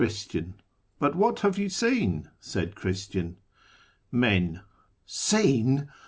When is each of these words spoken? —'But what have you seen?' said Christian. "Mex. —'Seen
—'But 0.99 1.15
what 1.15 1.41
have 1.41 1.59
you 1.59 1.69
seen?' 1.69 2.27
said 2.39 2.73
Christian. 2.73 3.37
"Mex. 4.11 4.57
—'Seen 5.05 5.91